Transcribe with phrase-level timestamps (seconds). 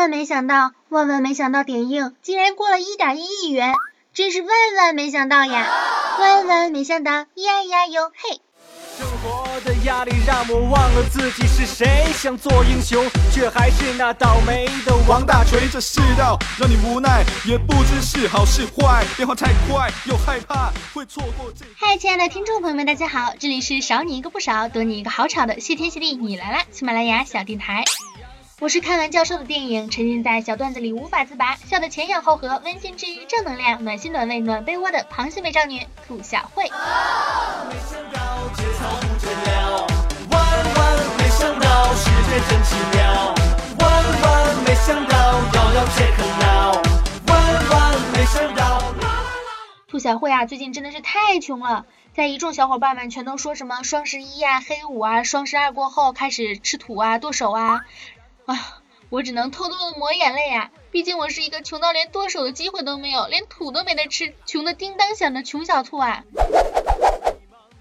[0.00, 3.74] 万没想到，万万没想到，点映竟然过了一点一亿元，
[4.14, 5.68] 真是万万没想到呀！
[6.18, 8.40] 万万没想到，呀呀哟嘿！
[8.96, 15.68] 生活的压力让我忘了自己是谁，想做英雄，却还是那倒霉的王大锤。
[15.70, 21.66] 这世道让你无奈，也不知是好是坏，变化太快，又害怕会错过这。
[21.76, 26.64] 嗨，亲爱的听众朋友们，大家好，这里是少你一个不少，多你一个好吵的谢天谢地你来啦！
[26.70, 27.84] 喜马拉雅小电台。
[28.60, 36.70] 我是看完教授的电影，沉浸在小段子里无法自拔，笑得前仰后合，温馨治愈，正能量，暖心暖胃暖被窝的螃蟹美少女兔小慧。
[49.88, 57.80] 兔小慧啊，最近真的是太穷了，在一众小伙伴们全都说什么双十一呀、黑五啊、双十二过后开始吃土啊、剁手啊。
[58.50, 66.24] 啊，我只能偷偷的抹眼泪呀，毕竟我是一个穷到连剁手的机会都没有，连土都没得吃，穷的叮当响的穷小兔啊。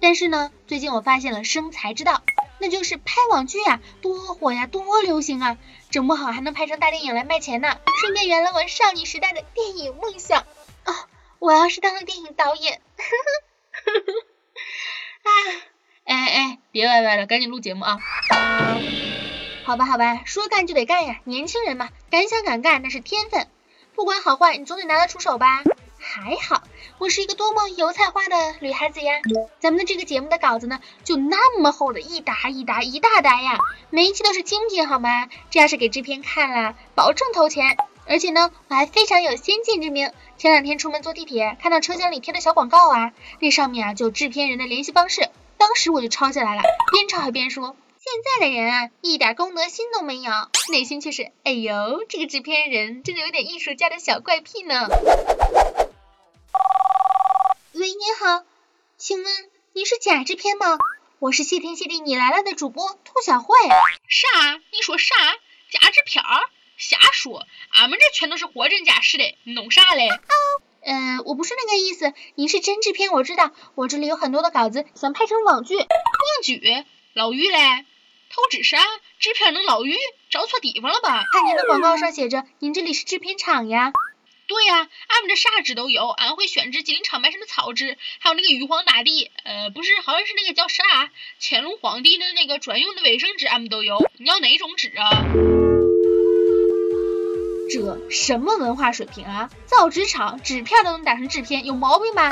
[0.00, 2.22] 但是呢，最近我发现了生财之道，
[2.58, 5.56] 那就是拍网剧呀，多火呀，多流行啊，
[5.90, 10.40] 整不好还能拍成大电影来卖钱呢，顺便圆了我少女时代的电影梦想
[10.84, 11.08] 啊！
[11.38, 13.02] 我要是当了电影导演，呵
[13.84, 14.12] 呵呵，
[15.22, 15.30] 啊，
[16.04, 17.98] 哎哎，别歪歪了，赶紧录节目啊！
[19.64, 23.46] 好吧，好吧，说干就得干呀，年轻人嘛，敢想敢干那是天分，
[23.94, 25.62] 不管好坏，你总得拿得出手吧。
[25.98, 26.62] 还好，
[26.98, 29.20] 我是一个多么油菜花的女孩子呀。
[29.60, 33.58] 咱们的这个节目的稿子呢，就那么厚的一沓一沓一大沓呀，
[33.90, 35.28] 每一期都是精品好吗？
[35.50, 37.76] 这要是给制片看了，保证投钱。
[38.06, 40.10] 而且呢，我还非常有先见之明。
[40.36, 47.76] 前两天出门坐地铁，看到车厢里贴的小广告啊，那上面啊就制片人的联系方式，当时我就抄下来了，边抄还边说。
[48.02, 50.32] 现在的人啊，一点公德心都没有，
[50.72, 54.88] 内心却是，哎呦，这个制片人真的有点艺术家的小怪癖呢。
[57.74, 58.42] 喂，你好，
[58.96, 60.78] 请问你是假制片吗？
[61.18, 63.54] 我是谢天谢地你来了的主播兔小慧。
[64.08, 64.28] 啥？
[64.72, 65.14] 你说啥？
[65.68, 66.48] 假制片儿？
[66.78, 70.08] 瞎说，俺们这全都是货真价实的，你弄啥嘞？
[70.08, 70.16] 哦
[70.80, 75.76] 呃，我不是那个意思，您是真制片，我知道，我这里有很多的稿子，想拍成网剧。
[75.76, 75.86] 网
[76.42, 76.86] 剧？
[77.12, 77.84] 老鱼嘞？
[78.32, 78.78] 投资啥？
[79.18, 79.96] 制片能捞鱼？
[80.30, 81.24] 找错地方了吧？
[81.32, 83.92] 看您的广告上写着，您这里是制片厂呀。
[84.46, 84.76] 对呀，
[85.08, 90.84] 俺们这啥纸都有，安徽宣纸、吉林长白山的草纸，还有那个玉皇大帝，呃，不是，好像是那个叫啥，
[91.40, 93.98] 乾隆皇帝的那个专用的卫生纸，俺们都有。
[94.18, 95.24] 你要哪种纸啊？
[97.68, 99.50] 这什么文化水平啊？
[99.66, 102.30] 造纸厂纸片都能打成制片，有毛病吧？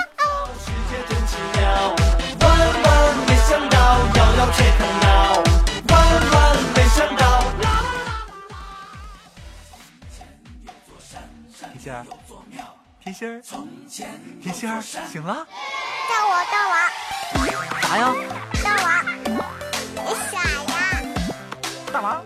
[13.09, 13.41] 甜心儿，
[14.43, 15.47] 甜心儿，醒了？
[16.11, 16.75] 到我，到我，
[17.81, 18.15] 啥呀？
[18.63, 18.87] 到我，
[20.05, 20.71] 你傻呀？
[21.91, 22.21] 干嘛？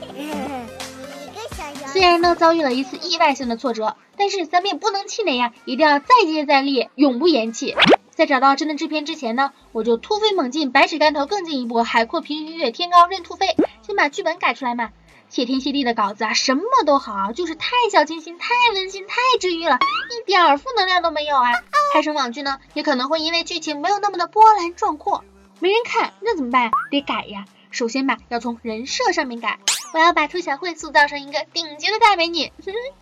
[0.00, 1.88] 你个小羊。
[1.92, 7.76] 虽然呢遭遇了一次意外性的挫折，但是咱们也不能气馁呀，一定要再接再厉，永不言弃。
[8.10, 13.54] 在找到真的制片之前呢，我就突飞猛进，百尺竿头更进一步，海阔凭鱼跃，天高任兔飞，
[13.86, 14.90] 先把剧本改出来嘛。
[15.28, 19.78] 谢天谢地的稿子啊，什么都好，就是太小清新、太温馨、太治愈了，
[20.10, 21.50] 一点儿负能量都没有啊。
[21.92, 25.24] 拍成网剧呢，也可能会因为剧情没有那么的波澜壮阔，
[25.60, 26.70] 没人看，那怎么办？
[26.90, 27.44] 得改呀。
[27.70, 29.58] 首先吧，要从人设上面改，
[29.92, 32.52] 我要把兔小慧塑造成一个顶级的大美女，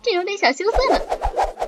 [0.01, 0.99] 这有点小羞涩呢。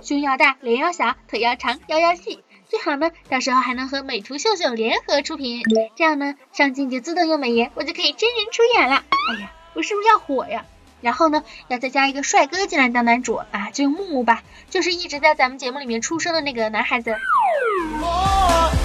[0.01, 5.61] 胸要大，脸要小，腿要长，腰要细，最好呢，到时候还能和美图秀秀联合出品，
[5.95, 9.03] 这样呢，上镜就自动用美颜，我就可以真人出演了。
[9.29, 10.65] 哎呀，我是不是要火呀？
[11.01, 17.13] 然后呢，要再加一个帅哥进来当男主啊，就用木木吧，就是一直在咱们节目里面出生的那个男孩子。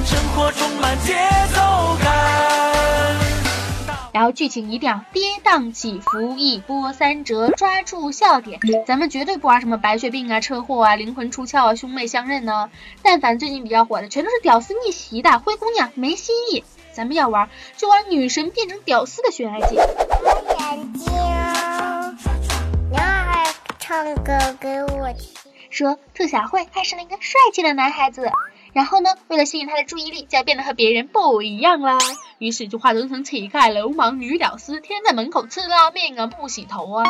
[0.04, 1.14] 生活充满节
[1.54, 3.16] 奏感。
[4.12, 8.58] 然后剧情一定要跌宕起伏，一波三折，抓住笑点。
[8.84, 12.70] 咱们绝对不玩什么白血病啊、车祸啊、灵魂出窍啊、兄妹相认呢。
[13.02, 16.64] 但凡最近比较火的，全都是屌丝逆袭的，灰姑娘没新意。
[16.92, 19.76] 咱们要玩就玩女神变成屌丝的悬爱剧。
[20.70, 21.12] 眼睛，
[22.92, 25.34] 男孩唱歌给我听。
[25.68, 28.30] 说兔小慧爱上了一个帅气的男孩子，
[28.72, 31.98] 然后呢，为了吸引他的注意力，就要变得和别人不一样啦。
[32.38, 37.04] 于是就化妆成乞丐、流氓、女屌丝，天天在门口吃拉面啊，不洗头啊。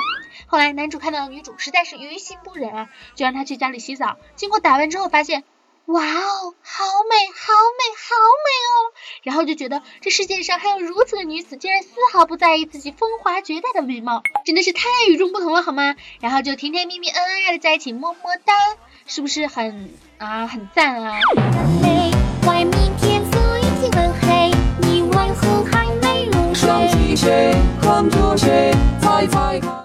[0.47, 4.17] 后来男主看到女主实在是于心不忍啊，就让她去家里洗澡。
[4.37, 5.45] 经过打扮之后，发现
[5.85, 8.80] 哇哦，好美，好美，好美哦！
[9.23, 15.97] 然后就觉得这世界上还有如此的女子，竟然丝毫不在意自己风华绝代的美貌，真的是太与众不同了，好吗？
[16.21, 18.55] 然后就甜甜蜜蜜、恩恩爱爱的在一起，么么哒，
[19.07, 21.19] 是不是很啊很赞啊？
[21.83, 22.11] 累，
[22.47, 24.51] 外面天色已经很黑，
[24.83, 26.71] 你为何还没入睡？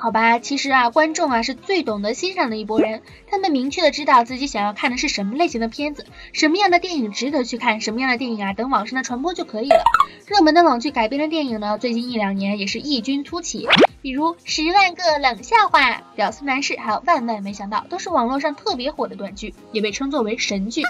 [0.05, 9.83] 好吧，其实啊，观众啊是最懂得欣赏的一拨人，他们明确的知道自己想要看的是什么类型的片子，什么样的电影值得去看，什么样的电影啊等网上的传播就可以了。
[10.27, 13.67] 热门的网剧改编的电影呢，最近一两年也是异军突起，
[14.03, 20.83] 比如《十万个冷笑话》《屌丝男士》还有《万万没想到》，都是网络上特别火的短剧，也被称作为神剧。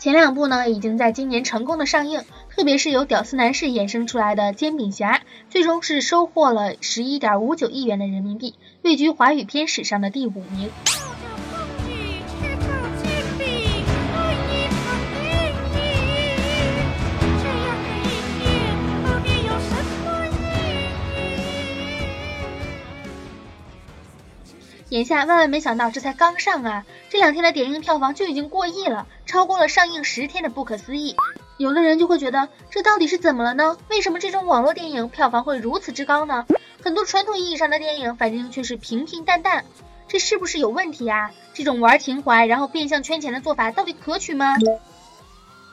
[0.00, 2.20] 前两部呢，已经在今年成功的上映，
[2.56, 5.18] 特别是由屌丝男士衍生出来的《煎饼侠》，
[5.50, 10.70] 最终是收获了十一点五九亿元的人民币，位居华语片史上的第五名。
[24.88, 31.14] 眼下万万没想到，这才刚上啊，这两天的点映票房就已经过亿了，超过了上映十天的不可思议。
[31.58, 33.78] 有的人就会觉得，这到底是怎么了呢？
[33.88, 36.46] 为什么这种网络电影票房会如此之高呢？
[36.82, 39.64] 很多传统意义上的电影反应却是平平淡淡，
[40.06, 41.30] 这是不是有问题啊？
[41.54, 44.54] 这种玩情怀然后变相圈钱的做法到底可取吗？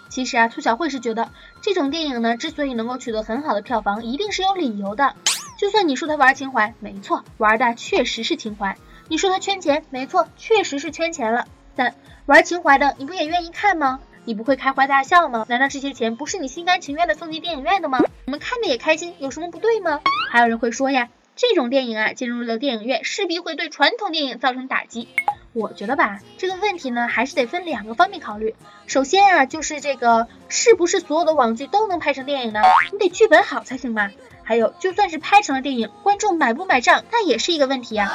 [0.10, 1.32] 其实啊，兔小慧是觉得
[1.62, 5.16] 这种电影呢，之所以能够取得很好的票房，一定是有理由的。
[5.58, 8.78] 就算你说他玩情怀，没错，玩的确实是情怀。
[9.10, 11.48] 你说他圈钱，没错，确实是圈钱了。
[11.76, 11.96] 但
[12.26, 14.00] 玩情怀的，你不也愿意看吗？
[14.26, 15.46] 你不会开怀大笑吗？
[15.50, 18.00] 难道这些钱不是你心甘情愿的送进电影院的吗？
[18.26, 20.00] 我们看的也开心，有什么不对吗？
[20.32, 25.10] 还有人会说呀，这种电影啊，进入了电影院，势必会对传统电影造成打击。
[25.52, 28.56] 我觉得吧，这个问题呢，还是得分两个方面考虑。
[28.88, 32.62] 首先啊，就是这个是不是所有的网剧都能拍成电影呢？
[32.92, 34.10] 你得剧本好才行嘛。
[34.46, 38.12] 还有，就算是拍成了电影，观众买不买账，那也是一个问题呀。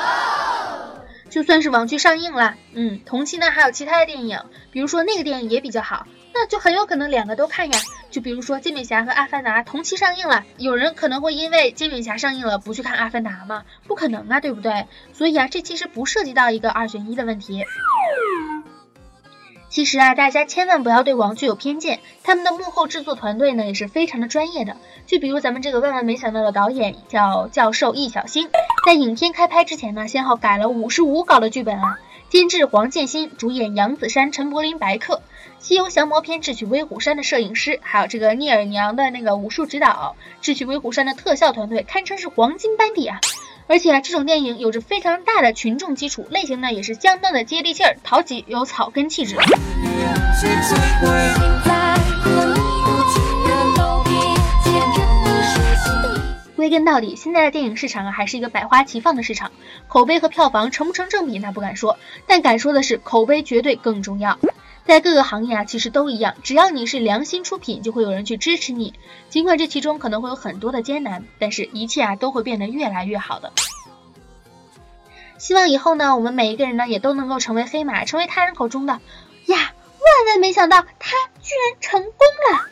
[1.30, 4.40] 就算是网剧上映了，嗯，同期呢还有其他的电影，
[4.72, 7.78] 比如说那个电影也比较好，那就很有可能两个都看呀。
[8.10, 13.64] 就比如说《煎饼侠》和《阿凡达》同期上映了，有人可能会因为《煎饼侠》上映了不去看《阿凡达》吗？
[13.86, 14.86] 不可能啊，对不对？
[15.12, 17.64] 所以啊，这其实不涉及到一个二选一的问题。
[19.70, 24.76] 其实啊，大家千万不要对网剧有偏见，他们的幕后制作团队呢也是非常的专业的。
[25.06, 28.49] 就比如咱们这个万万没想到的导演叫教授易小星，
[28.87, 31.99] 在影片开拍之前呢，先后改了五十五稿的剧本啊。
[32.31, 35.17] 监制黄建新，主演杨子姗、陈柏霖、白客，
[35.59, 43.19] 《西游降魔篇》智取威虎山的摄影师，还有这个聂耳娘的那个武术指导，智取威虎山的特效团队，堪称是黄金班底啊。
[43.70, 49.37] 而且，这种电影有着非常大的群众基础，类型呢也是相当的接地气儿、讨喜，有草根气质。
[56.56, 59.53] 归根到底，现在的电影市场啊，还是一个百花齐放的市场，
[59.87, 64.38] 口碑和票房成不成正比那不敢说，但敢说的是，口碑绝对更重要。
[64.88, 68.94] 在各个行业啊，其实都一样，只要你是良心出品，就会有人去支持你。
[69.29, 73.52] 尽管这其中可能会有很多的艰难，但是一切啊都会变得越来越好的。
[75.37, 78.94] 希望以后呢，我们每一个人呢，也都能够成为黑马，成为他人口中的
[79.44, 82.12] 呀，万万没想到他居然成功
[82.50, 82.67] 了。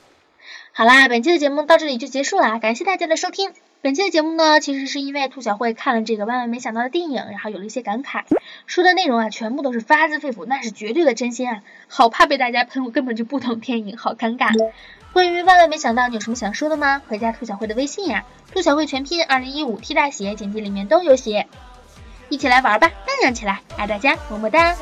[0.72, 3.52] 好啦，本期的节目到这里就结束了，感谢大家的收听。
[3.86, 8.24] 本期的节目呢，其实是因为兔小慧看了这个万万没想到的电影，然后有了一些感慨，
[8.66, 14.50] 说的内容啊，全部都是发自肺腑，那是绝对的真心啊，好怕被大家喷，我根本就不懂电影，好尴尬。
[15.12, 17.00] 关于万万没想到，你有什么想说的吗？
[17.06, 21.46] 回加兔小慧的微信呀，兔小慧全拼二零一五 T 大写，简介里面都有写，
[22.28, 24.74] 一起来玩吧，荡漾起来，爱大家，么么哒。